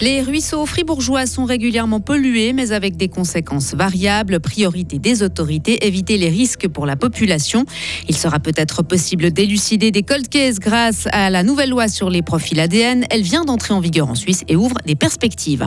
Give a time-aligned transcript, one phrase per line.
[0.00, 4.38] Les ruisseaux fribourgeois sont régulièrement pollués, mais avec des conséquences variables.
[4.38, 7.64] Priorité des autorités, éviter les risques pour la population.
[8.08, 12.22] Il sera peut-être possible d'élucider des cold cases grâce à la nouvelle loi sur les
[12.22, 13.06] profils ADN.
[13.10, 15.66] Elle vient d'entrer en vigueur en Suisse et ouvre des perspectives.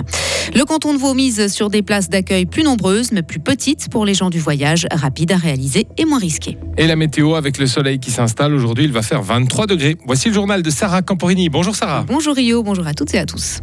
[0.55, 4.05] Le canton de Vaud mise sur des places d'accueil plus nombreuses, mais plus petites pour
[4.05, 6.57] les gens du voyage, rapides à réaliser et moins risquées.
[6.77, 9.97] Et la météo avec le soleil qui s'installe aujourd'hui, il va faire 23 degrés.
[10.05, 11.49] Voici le journal de Sarah Camporini.
[11.49, 12.05] Bonjour Sarah.
[12.07, 13.59] Bonjour Rio, bonjour à toutes et à tous.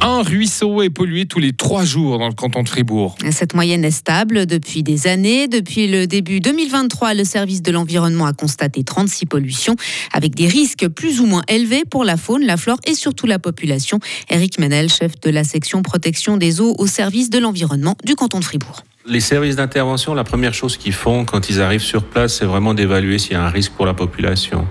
[0.00, 3.16] Un ruisseau est pollué tous les trois jours dans le canton de Fribourg.
[3.30, 5.48] Cette moyenne est stable depuis des années.
[5.48, 9.76] Depuis le début 2023, le service de l'environnement a constaté 36 pollutions
[10.12, 13.38] avec des risques plus ou moins élevés pour la faune, la flore et surtout la
[13.38, 14.00] population.
[14.28, 18.40] Eric Menel, chef de la section protection des eaux au service de l'environnement du canton
[18.40, 18.82] de Fribourg.
[19.06, 22.74] Les services d'intervention, la première chose qu'ils font quand ils arrivent sur place, c'est vraiment
[22.74, 24.66] d'évaluer s'il y a un risque pour la population.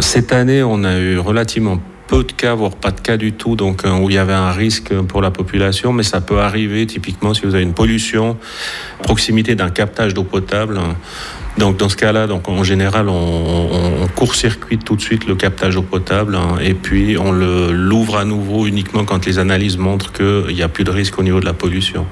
[0.00, 3.56] Cette année, on a eu relativement peu de cas, voire pas de cas du tout,
[3.56, 6.86] donc euh, où il y avait un risque pour la population, mais ça peut arriver
[6.86, 8.36] typiquement si vous avez une pollution,
[9.02, 10.78] proximité d'un captage d'eau potable.
[11.58, 13.14] Donc dans ce cas-là, donc en général, on,
[14.02, 18.16] on court-circuite tout de suite le captage d'eau potable hein, et puis on le l'ouvre
[18.16, 21.40] à nouveau uniquement quand les analyses montrent qu'il n'y a plus de risque au niveau
[21.40, 22.06] de la pollution.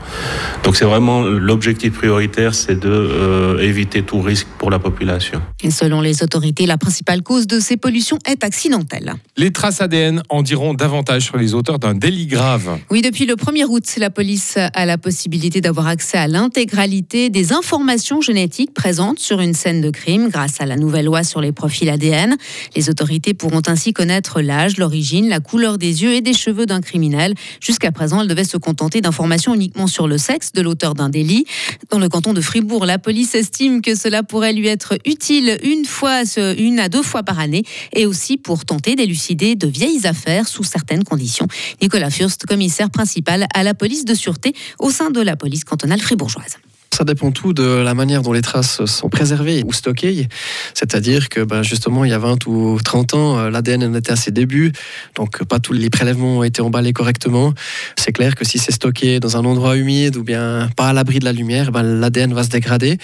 [0.65, 5.43] Donc c'est vraiment l'objectif prioritaire, c'est de euh, éviter tout risque pour la population.
[5.63, 9.15] Et selon les autorités, la principale cause de ces pollutions est accidentelle.
[9.37, 12.79] Les traces ADN en diront davantage sur les auteurs d'un délit grave.
[12.91, 17.53] Oui, depuis le 1er août, la police a la possibilité d'avoir accès à l'intégralité des
[17.53, 21.53] informations génétiques présentes sur une scène de crime grâce à la nouvelle loi sur les
[21.53, 22.37] profils ADN.
[22.77, 26.81] Les autorités pourront ainsi connaître l'âge, l'origine, la couleur des yeux et des cheveux d'un
[26.81, 27.35] criminel.
[27.61, 31.47] Jusqu'à présent, elles devaient se contenter d'informations uniquement sur le sexe de l'auteur d'un délit.
[31.91, 35.85] Dans le canton de Fribourg, la police estime que cela pourrait lui être utile une
[35.85, 36.23] fois,
[36.59, 40.65] une à deux fois par année et aussi pour tenter d'élucider de vieilles affaires sous
[40.65, 41.47] certaines conditions.
[41.81, 46.01] Nicolas Furst, commissaire principal à la police de sûreté au sein de la police cantonale
[46.01, 46.59] fribourgeoise.
[46.92, 50.29] Ça dépend tout de la manière dont les traces sont préservées ou stockées.
[50.75, 54.17] C'est-à-dire que ben, justement, il y a 20 ou 30 ans, euh, l'ADN était à
[54.17, 54.73] ses débuts,
[55.14, 57.55] donc pas tous les prélèvements ont été emballés correctement.
[57.97, 61.19] C'est clair que si c'est stocké dans un endroit humide ou bien pas à l'abri
[61.19, 62.98] de la lumière, ben, l'ADN va se dégrader.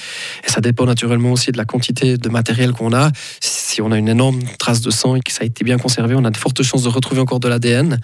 [0.46, 3.10] Et ça dépend naturellement aussi de la quantité de matériel qu'on a.
[3.40, 6.14] Si on a une énorme trace de sang et que ça a été bien conservé,
[6.14, 7.98] on a de fortes chances de retrouver encore de l'ADN,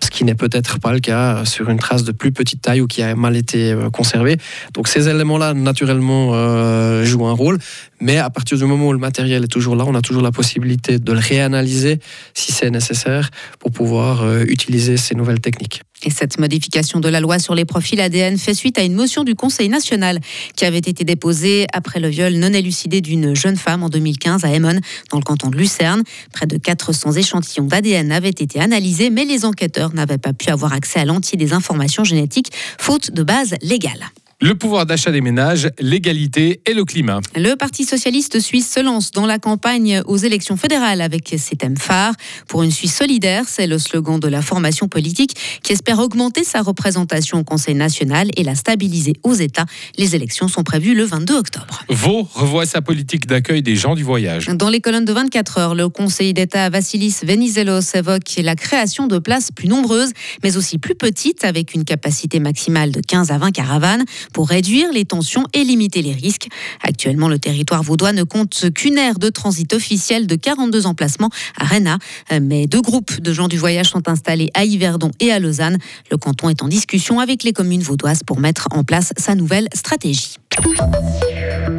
[0.00, 2.86] ce qui n'est peut-être pas le cas sur une trace de plus petite taille ou
[2.86, 4.36] qui a mal été euh, conservée.
[4.74, 7.58] Donc ces éléments là naturellement, euh, joue un rôle.
[8.00, 10.30] Mais à partir du moment où le matériel est toujours là, on a toujours la
[10.30, 11.98] possibilité de le réanalyser
[12.34, 15.82] si c'est nécessaire pour pouvoir euh, utiliser ces nouvelles techniques.
[16.04, 19.24] Et cette modification de la loi sur les profils ADN fait suite à une motion
[19.24, 20.20] du Conseil national
[20.54, 24.48] qui avait été déposée après le viol non élucidé d'une jeune femme en 2015 à
[24.48, 24.80] Emmen,
[25.10, 26.02] dans le canton de Lucerne.
[26.32, 30.74] Près de 400 échantillons d'ADN avaient été analysés, mais les enquêteurs n'avaient pas pu avoir
[30.74, 34.10] accès à l'entier des informations génétiques, faute de base légale
[34.44, 37.20] le pouvoir d'achat des ménages, l'égalité et le climat.
[37.34, 41.78] Le Parti socialiste suisse se lance dans la campagne aux élections fédérales avec ses thèmes
[41.78, 42.12] phares.
[42.46, 46.60] Pour une Suisse solidaire, c'est le slogan de la formation politique qui espère augmenter sa
[46.60, 49.64] représentation au Conseil national et la stabiliser aux États.
[49.96, 51.82] Les élections sont prévues le 22 octobre.
[51.88, 54.48] Vaud revoit sa politique d'accueil des gens du voyage.
[54.48, 59.16] Dans les colonnes de 24 heures, le conseiller d'État Vassilis Venizelos évoque la création de
[59.16, 60.12] places plus nombreuses,
[60.42, 64.04] mais aussi plus petites, avec une capacité maximale de 15 à 20 caravanes
[64.34, 66.48] pour réduire les tensions et limiter les risques.
[66.82, 71.64] Actuellement, le territoire vaudois ne compte qu'une aire de transit officielle de 42 emplacements à
[71.64, 71.98] Réna,
[72.42, 75.78] mais deux groupes de gens du voyage sont installés à Yverdon et à Lausanne.
[76.10, 79.68] Le canton est en discussion avec les communes vaudoises pour mettre en place sa nouvelle
[79.72, 80.36] stratégie.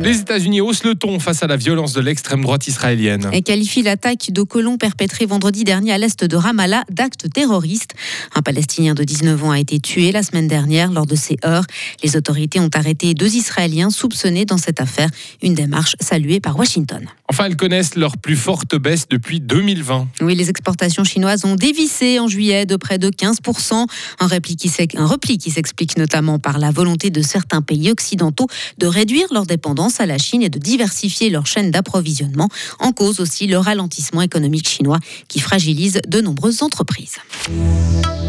[0.02, 3.30] Les États-Unis haussent le ton face à la violence de l'extrême droite israélienne.
[3.34, 7.96] Et qualifient l'attaque de colons perpétrée vendredi dernier à l'est de Ramallah d'acte terroriste.
[8.36, 11.66] Un Palestinien de 19 ans a été tué la semaine dernière lors de ces heures.
[12.04, 15.10] Les autorités ont arrêté deux Israéliens soupçonnés dans cette affaire.
[15.42, 17.08] Une démarche saluée par Washington.
[17.28, 20.08] Enfin, elles connaissent leur plus forte baisse depuis 2020.
[20.22, 23.88] Oui, les exportations chinoises ont dévissé en juillet de près de 15%.
[24.20, 28.48] Un repli qui s'explique notamment par la volonté de certains pays occidentaux
[28.78, 32.50] de réduire leur dépendance à la Chine et de diversifier leur chaîne d'approvisionnement.
[32.80, 37.16] En cause aussi le ralentissement économique chinois qui fragilise de nombreuses entreprises.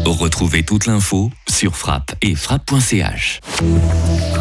[0.03, 3.41] Retrouvez toute l'info sur frappe et frappe.ch.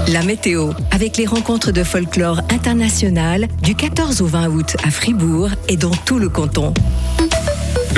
[0.08, 5.50] La météo, avec les rencontres de folklore international du 14 au 20 août à Fribourg
[5.68, 6.72] et dans tout le canton.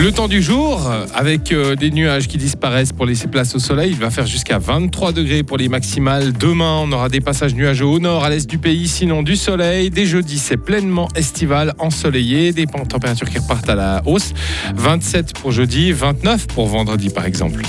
[0.01, 3.91] Le temps du jour, avec euh, des nuages qui disparaissent pour laisser place au soleil,
[3.91, 6.33] il va faire jusqu'à 23 degrés pour les maximales.
[6.33, 9.91] Demain, on aura des passages nuageux au nord, à l'est du pays, sinon du soleil.
[9.91, 14.35] Dès jeudi, c'est pleinement estival, ensoleillé, des températures qui repartent à la hausse.
[14.77, 17.63] 27 pour jeudi, 29 pour vendredi par exemple.